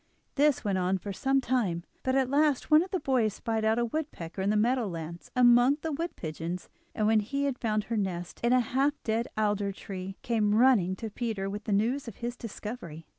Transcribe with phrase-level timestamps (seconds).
[0.33, 3.77] This went on for some time, but at last one of the boys spied out
[3.77, 7.83] a woodpecker in the meadow lands among the wood pigeons, and when he had found
[7.83, 12.07] her nest in a half dead alder tree, came running to Peter with the news
[12.07, 13.05] of his discovery.